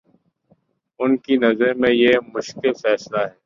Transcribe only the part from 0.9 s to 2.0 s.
ان کی نظر میں